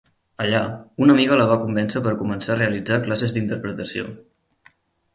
Allà, 0.45 0.61
una 1.07 1.15
amiga 1.15 1.37
la 1.41 1.45
va 1.51 1.59
convèncer 1.65 2.03
per 2.07 2.15
començar 2.23 2.57
a 2.57 2.59
realitzar 2.65 3.01
classes 3.07 3.39
d'interpretació. 3.39 4.11